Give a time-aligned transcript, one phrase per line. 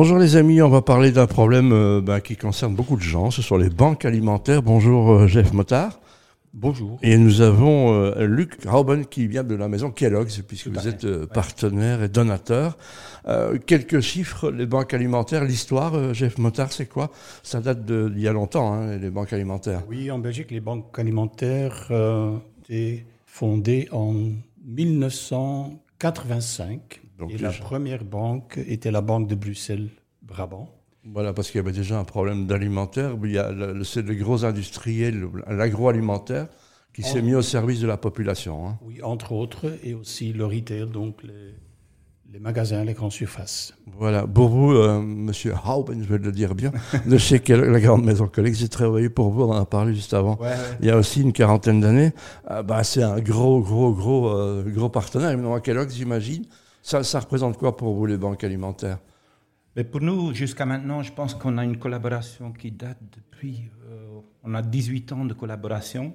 [0.00, 3.30] Bonjour les amis, on va parler d'un problème euh, bah, qui concerne beaucoup de gens,
[3.30, 4.62] ce sont les banques alimentaires.
[4.62, 6.00] Bonjour euh, Jeff Motard.
[6.54, 6.98] Bonjour.
[7.02, 11.26] Et nous avons euh, Luc Rauben qui vient de la maison Kellogg's, puisque vous êtes
[11.26, 12.78] partenaire et donateur.
[13.66, 17.10] Quelques chiffres, les banques alimentaires, l'histoire, Jeff Motard, c'est quoi?
[17.42, 19.82] Ça date d'il y a longtemps, hein, les banques alimentaires.
[19.86, 21.92] Oui, en Belgique, les banques alimentaires
[22.62, 24.14] étaient fondées en
[26.02, 27.00] 1985.
[27.18, 30.68] Donc et la première banque était la Banque de Bruxelles-Brabant.
[31.04, 33.16] Voilà, parce qu'il y avait déjà un problème d'alimentaire.
[33.84, 36.48] C'est le gros industriel, l'agroalimentaire,
[36.92, 38.68] qui s'est mis au service de la population.
[38.68, 38.78] hein.
[38.82, 41.54] Oui, entre autres, et aussi le retail, donc les,
[42.32, 43.74] les magasins, les grandes surfaces.
[43.98, 46.70] Voilà, pour vous, euh, Monsieur Hauben, je vais le dire bien,
[47.06, 49.94] de chez Kellogg, la grande maison collègue, j'ai travaillé pour vous, on en a parlé
[49.94, 50.38] juste avant.
[50.80, 52.12] Il y a aussi une quarantaine d'années,
[52.50, 55.30] euh, bah, c'est un gros, gros, gros, euh, gros partenaire.
[55.30, 56.44] Évidemment, Kellogg, j'imagine.
[56.82, 58.98] Ça, ça représente quoi pour vous, les banques alimentaires?
[59.76, 63.62] Mais pour nous, jusqu'à maintenant, je pense qu'on a une collaboration qui date depuis.
[63.90, 66.14] euh, on a 18 ans de collaboration.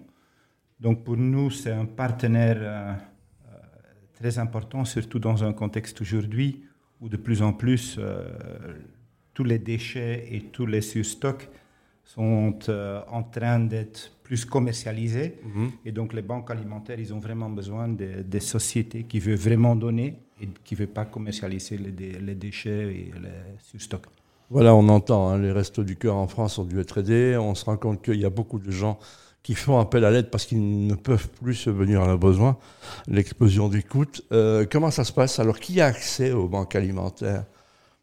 [0.80, 2.94] Donc pour nous, c'est un partenaire euh,
[4.20, 6.64] très important, surtout dans un contexte aujourd'hui
[7.02, 8.26] où de plus en plus euh,
[9.34, 11.50] tous les déchets et tous les surstocks
[12.04, 15.40] sont euh, en train d'être plus commercialisés.
[15.86, 19.76] Et donc les banques alimentaires, ils ont vraiment besoin de- des sociétés qui veulent vraiment
[19.76, 24.06] donner et qui ne veulent pas commercialiser les, dé- les déchets et les surstocks.
[24.50, 27.36] Voilà, on entend, hein, les restos du cœur en France ont dû être aidés.
[27.38, 29.00] On se rend compte qu'il y a beaucoup de gens
[29.46, 32.58] qui font appel à l'aide parce qu'ils ne peuvent plus subvenir à leurs besoins.
[33.06, 34.06] L'explosion des coûts.
[34.32, 35.38] Euh, comment ça se passe?
[35.38, 37.46] Alors, qui a accès aux banques alimentaires?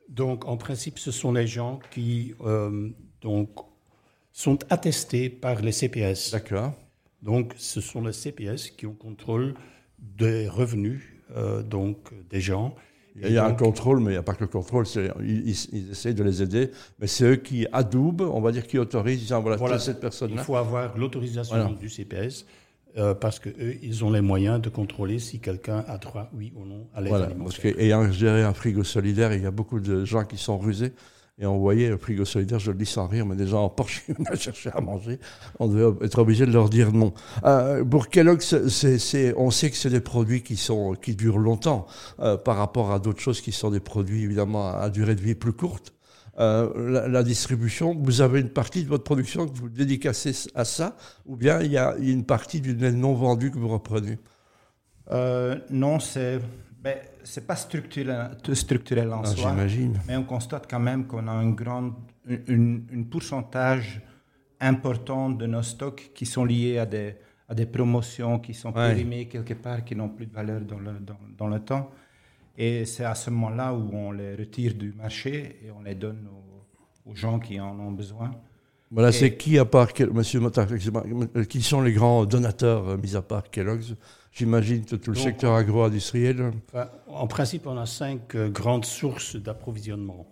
[0.09, 2.91] Donc, en principe, ce sont les gens qui euh,
[3.23, 3.49] donc,
[4.31, 6.31] sont attestés par les CPS.
[6.31, 6.75] D'accord.
[7.23, 9.55] Donc, ce sont les CPS qui ont contrôle
[9.99, 11.03] des revenus
[11.37, 12.77] euh, donc, des gens.
[13.21, 14.87] Il y a un contrôle, mais il n'y a pas que le contrôle.
[15.21, 18.67] Ils, ils- ils essayent de les aider, mais c'est eux qui adoubent, on va dire,
[18.67, 19.79] qui autorisent, disant voilà, Voilà.
[19.79, 20.43] cette Il personne-là.
[20.43, 21.71] faut avoir l'autorisation Voilà.
[21.79, 22.47] du CPS
[22.97, 26.65] euh, parce qu'eux, ils ont les moyens de contrôler si quelqu'un a droit, oui ou
[26.65, 27.61] non, à l'aide Voilà, alimentaire.
[27.63, 30.93] parce qu'ayant géré un frigo solidaire, il y a beaucoup de gens qui sont rusés.
[31.43, 34.05] Et on voyait frigo solidaire, je le dis sans rire, mais des gens en Porsche
[34.07, 35.19] qui venaient chercher à manger.
[35.59, 37.13] On devait être obligé de leur dire non.
[37.45, 38.41] Euh, pour Kellogg,
[39.37, 41.89] on sait que c'est des produits qui, sont, qui durent longtemps
[42.21, 45.35] euh, par rapport à d'autres choses qui sont des produits évidemment à durée de vie
[45.35, 45.93] plus courte.
[46.39, 50.97] Euh, la, distribution, vous avez une partie de votre production que vous dédicacez à ça,
[51.27, 54.19] ou bien il y a une partie d'une aide non vendue que vous reprenez?
[55.71, 56.41] Non, c'est
[56.83, 59.55] ben, c'est pas structurel, structurel en Ah, soi.
[60.09, 61.93] Mais on constate quand même qu'on a un grand
[62.27, 64.01] une, une- une pourcentage
[64.61, 67.15] important de nos stocks qui sont liés à des,
[67.49, 68.89] à des promotions qui sont Ouais.
[68.95, 71.91] périmées quelque part, qui n'ont plus de valeur dans le, dans, dans le temps.
[72.57, 76.29] Et c'est à ce moment-là où on les retire du marché et on les donne
[76.29, 78.31] aux, aux gens qui en ont besoin.
[78.93, 82.97] Voilà, Et- c'est qui, à part quel- Monsieur euh, qui sont les grands donateurs, euh,
[82.99, 83.95] mis à part Kellogg's?
[84.33, 86.53] J'imagine tout le Donc, secteur agro-industriel.
[86.69, 90.27] Enfin, en principe, on a cinq euh, grandes sources d'approvisionnement,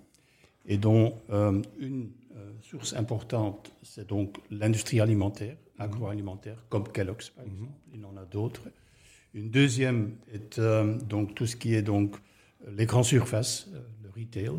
[0.67, 7.45] et dont euh, une euh, source importante, c'est donc l'industrie alimentaire, agroalimentaire, comme Kellogg's par
[7.47, 7.73] exemple.
[7.95, 8.63] Il en a d'autres.
[9.33, 12.15] Une deuxième est euh, donc tout ce qui est donc
[12.67, 14.51] euh, les grandes surfaces, euh, le retail.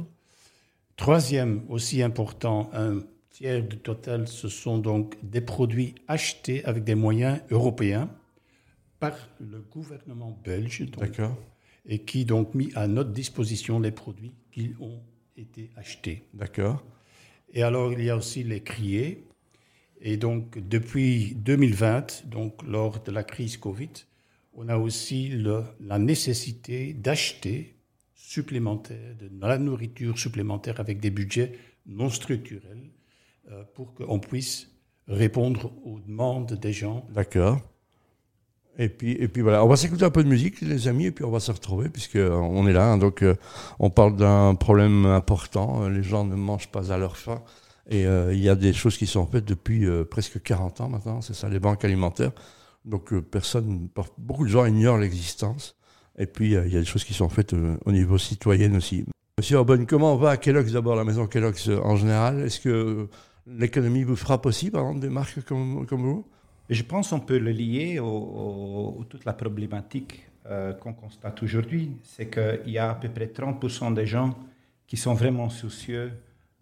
[0.95, 2.99] Troisième, aussi important, un
[3.31, 8.09] tiers du total, ce sont donc des produits achetés avec des moyens européens
[8.99, 10.85] par le gouvernement belge.
[10.97, 11.37] D'accord.
[11.85, 15.01] et qui donc mis à notre disposition les produits qui ont
[15.35, 16.23] été achetés.
[16.33, 16.83] D'accord.
[17.53, 19.25] Et alors il y a aussi les criers.
[19.99, 23.89] Et donc depuis 2020, donc lors de la crise Covid,
[24.53, 27.75] on a aussi le- la nécessité d'acheter
[28.13, 31.53] supplémentaire, de la nourriture supplémentaire avec des budgets
[31.87, 32.89] non structurels
[33.73, 34.67] pour qu'on puisse
[35.07, 37.05] répondre aux demandes des gens.
[37.13, 37.59] D'accord.
[38.77, 41.11] Et puis, et puis voilà, on va s'écouter un peu de musique, les amis, et
[41.11, 42.93] puis on va se retrouver, puisqu'on est là.
[42.93, 42.97] hein.
[42.97, 43.35] donc, euh,
[43.79, 45.83] on parle d'un problème important.
[45.83, 47.41] euh, Les gens ne mangent pas à leur faim.
[47.89, 50.87] Et euh, il y a des choses qui sont faites depuis euh, presque 40 ans
[50.89, 52.31] maintenant, c'est ça, les banques alimentaires.
[52.85, 55.75] Donc, euh, personne, beaucoup de gens ignorent l'existence.
[56.17, 58.73] Et puis, euh, il y a des choses qui sont faites euh, au niveau citoyen
[58.75, 59.03] aussi.
[59.37, 62.39] Monsieur Orban, comment on va à Kellogg's d'abord, la maison Kellogg's euh, en général?
[62.41, 63.09] Est-ce que euh,
[63.47, 66.25] l'économie vous frappe aussi, par exemple, des marques comme, comme vous?
[66.69, 71.91] Et je pense qu'on peut le lier à toute la problématique euh, qu'on constate aujourd'hui.
[72.03, 74.35] C'est qu'il y a à peu près 30% des gens
[74.87, 76.11] qui sont vraiment soucieux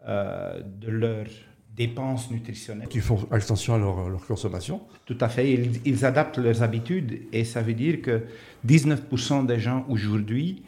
[0.07, 1.27] euh, de leurs
[1.75, 2.87] dépenses nutritionnelles.
[2.87, 4.81] qui font attention à leur, leur consommation.
[5.05, 5.51] Tout à fait.
[5.51, 8.23] Ils, ils adaptent leurs habitudes et ça veut dire que
[8.67, 10.63] 19% des gens aujourd'hui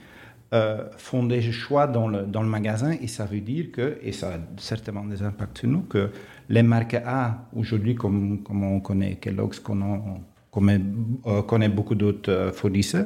[0.54, 4.12] euh, font des choix dans le, dans le magasin et ça veut dire que, et
[4.12, 6.10] ça a certainement des impacts sur nous, que
[6.50, 10.20] les marques A, aujourd'hui, comme, comme on connaît Kellogg's, qu'on
[10.52, 10.82] connaît,
[11.26, 13.06] euh, connaît beaucoup d'autres euh, fournisseurs,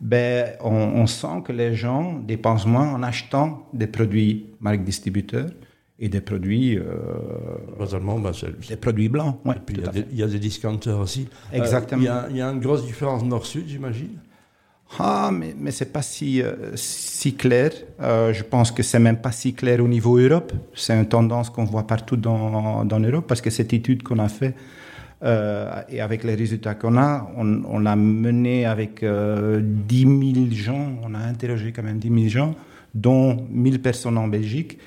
[0.00, 5.50] ben, on, on, sent que les gens dépensent moins en achetant des produits marques distributeurs
[6.00, 6.76] et des produits.
[6.76, 6.82] Euh,
[7.78, 8.32] bah,
[8.68, 9.38] des produits blancs.
[9.44, 11.28] Ouais, il y, y, a des discounters aussi.
[11.52, 12.02] Exactement.
[12.30, 14.18] Il y, y, a une grosse différence nord-sud, j'imagine
[14.98, 17.72] ah, mais, mais ce n'est pas si, euh, si clair.
[18.00, 20.52] Euh, je pense que c'est même pas si clair au niveau Europe.
[20.74, 24.28] C'est une tendance qu'on voit partout dans, dans l'Europe parce que cette étude qu'on a
[24.28, 24.54] fait
[25.22, 30.92] euh, et avec les résultats qu'on a, on, on l'a menée avec 10 000 gens.
[31.02, 32.54] On a interrogé quand même 10 000 gens,
[32.94, 34.78] dont 1000 personnes en Belgique.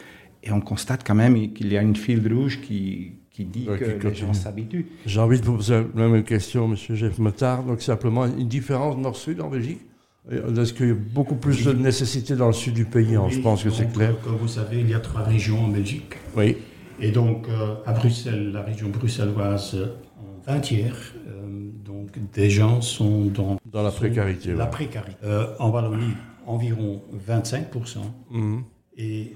[0.43, 4.07] Et on constate quand même qu'il y a une file rouge qui, qui dit que
[4.07, 4.87] les gens s'habituent.
[5.05, 6.95] J'ai envie de vous poser la même question, M.
[6.95, 7.63] Jeff Motard.
[7.63, 9.81] Donc simplement une différence nord-sud en Belgique?
[10.29, 13.39] Est-ce qu'il y a beaucoup plus de nécessité dans le sud du pays hein, Je
[13.39, 14.15] pense que c'est clair.
[14.23, 16.15] Comme vous savez, il y a trois régions en Belgique.
[16.35, 16.57] Oui.
[16.99, 19.77] Et donc, euh, à Bruxelles, la région bruxelloise,
[20.17, 24.53] en 20 tiers, euh, donc des gens sont dans, dans la précarité.
[24.53, 25.17] La précarité.
[25.23, 26.13] Euh, en Wallonie,
[26.45, 27.99] environ 25%.
[28.31, 28.63] Mhm.
[28.97, 29.35] Et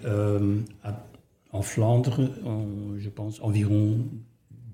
[1.54, 2.22] en Flandre,
[2.98, 4.00] je pense, environ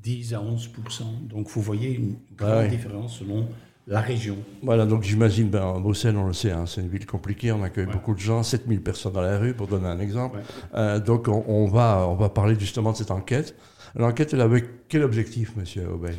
[0.03, 1.27] 10 à 11%.
[1.27, 3.47] Donc, vous voyez une grande ah différence selon
[3.87, 4.37] la région.
[4.61, 7.85] Voilà, donc j'imagine, ben, Bruxelles, on le sait, hein, c'est une ville compliquée, on accueille
[7.85, 10.39] beaucoup de gens, 7000 personnes dans la rue, pour donner un exemple.
[10.75, 13.55] Euh, donc on, va, on va parler justement de cette enquête.
[13.95, 16.11] L'enquête, elle avait quel objectif, monsieur Aubin?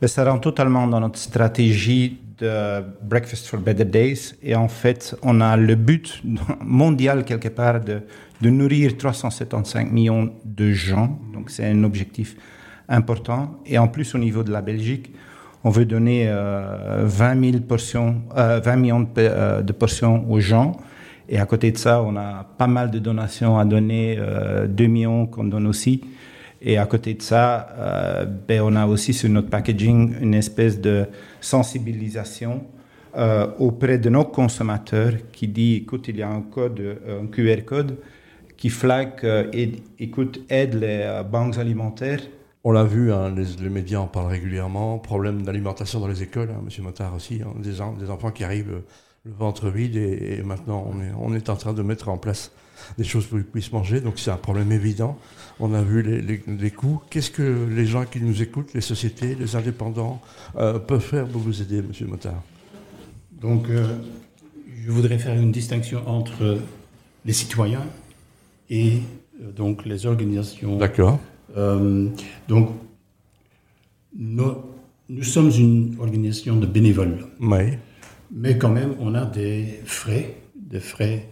[0.00, 4.34] Ben, Ça rentre totalement dans notre stratégie de Breakfast for Better Days.
[4.42, 6.22] Et en fait, on a le but
[6.64, 8.02] mondial, quelque part, de,
[8.40, 11.18] de nourrir 375 millions de gens.
[11.34, 12.36] Donc c'est un objectif
[12.88, 13.60] important.
[13.66, 15.12] Et en plus, au niveau de la Belgique,
[15.62, 20.76] on veut donner 20, euh, 000 portions, 20 euh, millions euh, de, portions aux gens.
[21.28, 24.18] Et à côté de ça, on a pas mal de donations à donner,
[24.68, 26.00] 2 millions qu'on donne aussi.
[26.60, 31.06] Et à côté de ça, ben, on a aussi sur notre packaging une espèce de
[31.40, 32.64] sensibilisation
[33.60, 37.98] auprès de nos consommateurs qui dit, écoute, il y a un code, un QR code
[38.56, 39.10] qui flag,
[40.00, 42.22] écoute, aide les banques alimentaires
[42.64, 44.98] on l'a vu, hein, les, médias en parlent régulièrement.
[44.98, 48.72] Problème d'alimentation dans les écoles, hein, Monsieur Motard aussi, hein, des, des, enfants qui arrivent
[48.72, 48.84] euh,
[49.24, 52.52] le ventre vide et, maintenant on est, on est, en train de mettre en place
[52.96, 54.00] des choses pour qu'ils puissent manger.
[54.00, 55.18] Donc c'est un problème évident.
[55.58, 57.00] On a vu les, les, coûts.
[57.10, 60.20] Qu'est-ce que les gens qui nous écoutent, les sociétés, les indépendants,
[60.56, 62.42] euh, peuvent faire pour vous aider, Monsieur Motard?
[63.40, 63.96] Donc euh,
[64.84, 66.58] je voudrais faire une distinction entre
[67.24, 67.84] les citoyens
[68.68, 69.00] et
[69.38, 70.76] donc les organisations.
[71.56, 72.08] Euh,
[72.48, 72.70] donc,
[74.14, 74.54] nous,
[75.08, 77.26] nous, sommes une organisation de bénévoles.
[77.40, 77.78] Oui.
[78.32, 81.28] Mais quand même, on a des frais, des frais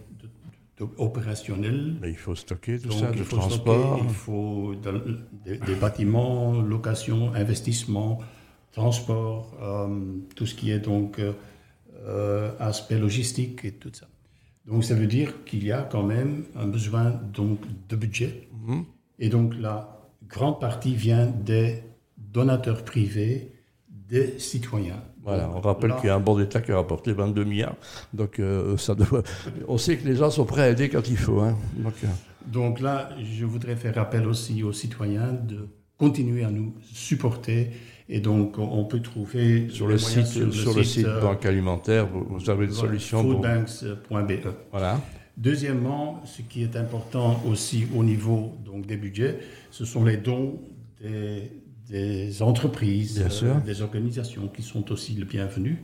[0.97, 1.95] opérationnels.
[2.01, 3.99] Mais il faut stocker tout ça, le transport.
[4.03, 4.73] il faut
[5.45, 8.19] des, bâtiments, location, investissement,
[8.71, 9.87] transport, euh,
[10.35, 11.19] tout ce qui est donc
[12.05, 14.07] euh, aspect logistique et tout ça.
[14.65, 18.47] Donc ça veut dire qu'il y a quand même un besoin donc de budget.
[18.65, 18.85] Mhm.
[19.17, 21.83] Et donc là, grande partie vient des
[22.17, 23.51] donateurs privés,
[23.89, 25.03] des citoyens.
[25.23, 27.75] Voilà, on rappelle qu'il y a un bon d'État qui a rapporté 22 milliards.
[28.13, 29.23] Donc, euh, ça doit...
[29.67, 31.39] on sait que les gens sont prêts à aider quand il faut.
[31.41, 31.55] Hein.
[31.77, 32.07] Donc, euh.
[32.47, 37.71] Donc, là, je voudrais faire appel aussi aux citoyens de continuer à nous supporter.
[38.07, 42.49] Et donc, on peut trouver sur le site, sur le, site, euh, Banque Alimentaire, vous,
[42.49, 43.21] avez une solution.
[43.21, 44.47] Foodbanks.be.
[44.71, 44.99] Voilà.
[45.39, 49.39] Deuxièmement, ce qui est important aussi au niveau donc, des budgets,
[49.71, 50.59] ce sont les dons
[51.89, 55.83] des, entreprises, euh, des organisations qui sont aussi le bienvenu.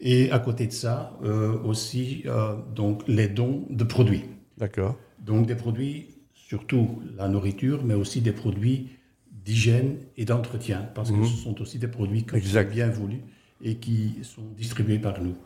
[0.00, 4.24] Et à côté de ça, euh, aussi euh, donc les dons de produits.
[4.58, 4.96] D'accord.
[5.20, 8.88] Donc des produits, surtout la nourriture, mais aussi des produits
[9.30, 11.26] d'hygiène et d'entretien, parce que mhm.
[11.26, 13.20] ce sont aussi des produits qui sont bien voulus
[13.62, 15.36] et qui sont distribués par nous.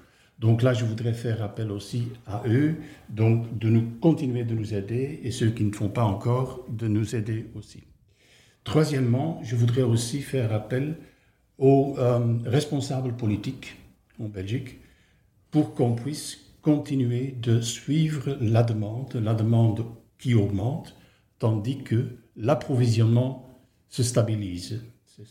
[0.40, 2.76] Donc là, je voudrais faire appel aussi à eux,
[3.11, 6.88] donc de nous continuer de nous aider et ceux qui ne font pas encore, de
[6.88, 7.85] nous aider aussi.
[8.64, 10.97] Troisièmement, je voudrais aussi faire appel
[11.59, 13.76] aux euh, responsables politiques
[14.18, 14.78] en Belgique
[15.50, 19.85] pour qu'on puisse continuer de suivre la demande, la demande
[20.18, 20.97] qui augmente,
[21.38, 24.82] tandis que l'approvisionnement se stabilise.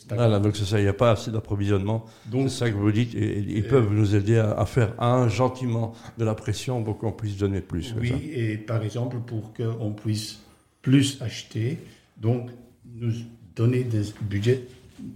[0.10, 2.05] Voilà, donc c'est ça, il n'y a pas assez d'approvisionnement.
[2.31, 6.25] C'est ça que vous dites, et, ils peuvent nous aider à, faire un gentiment de
[6.25, 7.96] la pression pour qu'on puisse donner plus.
[8.00, 10.39] Oui, et par exemple, pour qu'on puisse
[10.81, 11.79] plus acheter,
[12.17, 12.50] donc
[12.96, 13.13] nous
[13.55, 14.63] donner des budgets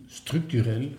[0.07, 0.91] structurels.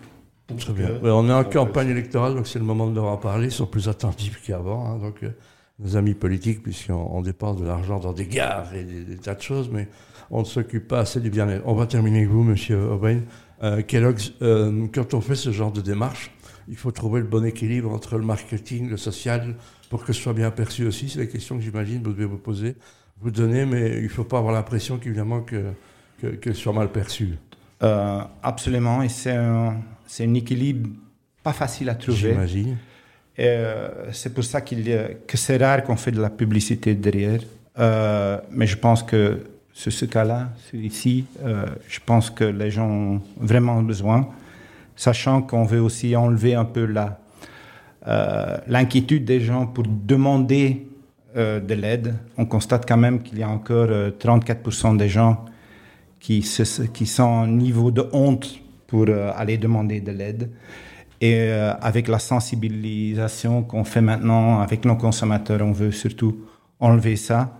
[0.57, 0.99] Très bien.
[1.01, 3.47] on est en campagne électorale, donc c'est le moment de leur en parler.
[3.47, 4.85] Ils sont plus attentifs qu'avant.
[4.85, 5.31] Hein, donc, euh,
[5.79, 9.35] nos amis politiques, puisqu'on on dépense de l'argent dans des gares et des, des tas
[9.35, 9.87] de choses, mais
[10.31, 11.63] on ne s'occupe pas assez du bien-être.
[11.65, 13.23] On va terminer avec vous, Monsieur Owen.
[13.63, 16.31] Euh, Kellogg's, euh, quand on fait ce genre de démarche,
[16.67, 19.55] il faut trouver le bon équilibre entre le marketing, le social,
[19.89, 21.09] pour que ce soit bien perçu aussi.
[21.09, 22.75] C'est la question que j'imagine vous devez vous poser,
[23.21, 25.73] vous donner, mais il ne faut pas avoir l'impression qu'évidemment que,
[26.21, 27.37] que, que ce soit mal perçu.
[27.83, 30.89] Euh, absolument, et c'est un, c'est un équilibre
[31.43, 32.31] pas facile à trouver.
[32.31, 32.77] J'imagine.
[33.39, 34.83] Euh, c'est pour ça qu'il
[35.27, 37.41] que c'est rare qu'on fait de la publicité derrière.
[37.77, 39.39] Euh, mais je pense que
[39.73, 44.29] sur ce cas-là, celui-ci, euh, je pense que les gens ont vraiment besoin,
[44.95, 47.19] sachant qu'on veut aussi enlever un peu la,
[48.67, 50.87] l'inquiétude des gens pour demander
[51.35, 52.15] de l'aide.
[52.37, 55.43] On constate quand même qu'il y a encore euh, 34% des gens
[56.21, 60.49] qui, se- qui sont un niveau de honte pour aller demander de l'aide.
[61.21, 66.37] Et euh, avec la sensibilisation qu'on fait maintenant avec nos consommateurs, on veut surtout
[66.79, 67.57] enlever ça.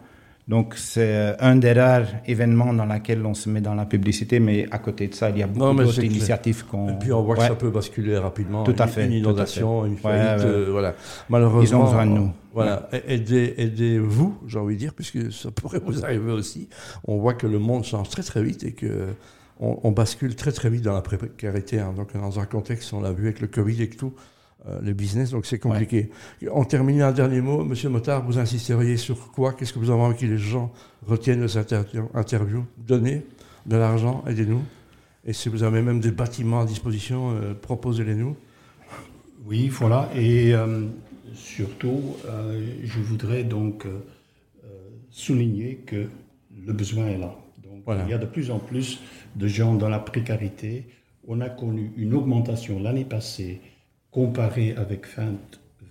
[0.47, 4.67] Donc c'est un des rares événements dans lesquels on se met dans la publicité, mais
[4.69, 6.89] à côté de ça, il y a beaucoup d'autres initiatives qu'on...
[6.89, 7.47] Et puis on voit que Ouais.
[7.47, 8.63] ça peut basculer rapidement.
[8.63, 10.49] Tout à Une- fait, Une inondation, une Ouais, faillite, ouais.
[10.51, 10.93] euh, voilà.
[11.29, 11.63] Malheureusement.
[11.63, 12.31] Ils ont besoin de nous.
[12.53, 12.87] Voilà.
[13.07, 16.69] Aidez, aidez-vous, j'ai envie de dire, puisque ça pourrait vous arriver aussi.
[17.07, 19.07] On voit que le monde change très très vite et que
[19.59, 21.79] on, on bascule très très vite dans la précarité.
[21.79, 21.93] hein.
[21.95, 24.13] Donc dans un contexte, on l'a vu avec le Covid et que tout,
[24.67, 26.09] euh, le business, donc c'est compliqué.
[26.51, 27.63] On termine un dernier mot.
[27.63, 29.53] Monsieur Motard, vous insisteriez sur quoi?
[29.53, 30.71] Qu'est-ce que vous avez envie que les gens
[31.05, 32.65] retiennent de cette interview- interview?
[32.77, 33.25] Donnez
[33.65, 34.61] de l'argent, aidez-nous.
[35.25, 38.35] Et si vous avez même des bâtiments à disposition, euh, proposez-les-nous.
[39.45, 40.09] Oui, voilà.
[40.15, 40.85] Et euh,
[41.33, 42.01] surtout,
[42.83, 43.85] je voudrais donc
[45.11, 46.07] souligner que
[46.65, 47.35] le besoin est là.
[47.85, 48.03] Voilà.
[48.05, 48.99] il y a de plus en plus
[49.35, 50.85] de gens dans la précarité.
[51.27, 53.61] On a connu une augmentation l'année passée,
[54.11, 55.33] comparée avec fin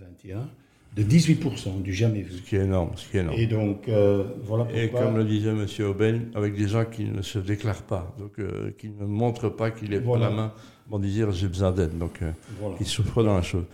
[0.01, 0.49] 21,
[0.97, 2.33] de 18%, du jamais vu.
[2.39, 3.37] Ce qui est énorme, ce qui est énorme.
[3.39, 5.07] Et donc, euh, voilà Et pourquoi.
[5.07, 5.67] comme le disait M.
[5.89, 9.71] Aubin, avec des gens qui ne se déclarent pas, donc euh, qui ne montrent pas
[9.73, 10.27] qu'il est Voilà.
[10.27, 10.53] pas la main
[10.89, 12.77] pour dire j'ai besoin d'aide, donc euh, Voilà.
[12.77, 13.65] qui souffrent dans la chose.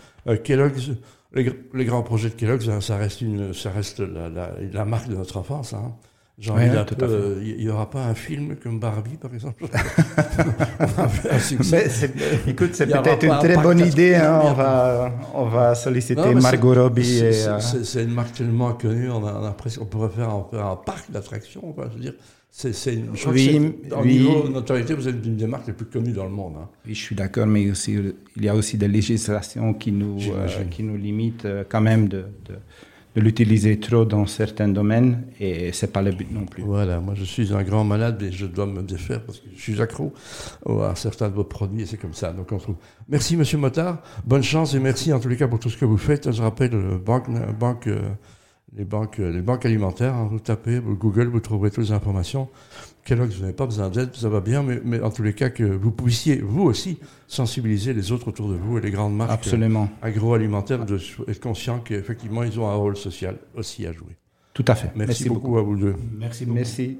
[0.45, 0.93] Kellogg's,
[1.35, 4.55] les, gr- les grands projets de Kellogg's, hein, ça reste, une, ça reste la, la-
[4.73, 5.75] la marque de notre enfance.
[5.75, 5.95] Hein.
[6.41, 7.15] J'ai envie Ouais, d'un tout peu, à fait.
[7.15, 9.63] euh, Il n'y aura pas un film comme Barbie, par exemple.
[11.71, 12.13] Mais c'est-
[12.49, 14.15] écoute, c'est peut-être une un très bonne idée.
[14.15, 14.41] hein.
[14.45, 17.05] On, va, on va solliciter Non, Margot Robbie.
[17.05, 20.31] c'est- euh, C'est une marque tellement connue, on a, on a presque- on pourrait faire
[20.31, 21.75] un, parc d'attractions.
[21.77, 22.15] je veux dire,
[22.51, 24.13] c'est, une, je Oui, au oui.
[24.19, 26.55] niveau notoriété, vous êtes une des marques les plus connues dans le monde.
[26.61, 26.69] hein.
[26.87, 27.97] Oui, je suis d'accord, mais aussi,
[28.37, 30.69] il y a aussi des législations qui nous, euh, J'imagine.
[30.71, 32.55] qui nous limitent euh, quand même de, de,
[33.17, 36.63] de l'utiliser trop dans certains domaines et c'est pas le but non plus.
[36.63, 39.61] Voilà, moi je suis un grand malade et je dois me défaire parce que je
[39.61, 40.13] suis accro
[40.67, 42.33] à certains de vos produits et c'est comme ça.
[42.33, 42.77] Donc on trouve.
[43.09, 45.85] Merci Monsieur Motard, bonne chance et merci en tous les cas pour tout ce que
[45.85, 46.31] vous faites.
[46.31, 47.27] Je rappelle euh, banque,
[47.59, 48.01] banque, euh,
[48.77, 50.15] les banques, euh, les banques alimentaires.
[50.15, 52.49] hein, vous tapez vous Google, vous trouverez toutes les informations.
[53.05, 55.49] Kellogg's, vous n'avez pas besoin d'aide, ça va bien, mais, mais en tous les cas
[55.51, 59.31] que vous puissiez vous aussi sensibiliser les autres autour de vous et les grandes marques
[59.31, 60.99] euh, Absolument, agroalimentaires de
[61.29, 64.17] être conscients qu'effectivement ils ont un rôle social aussi à jouer.
[64.53, 64.91] tout à fait.
[64.95, 65.95] Merci, beaucoup à vous deux.
[66.19, 66.57] Merci beaucoup.
[66.57, 66.99] Merci.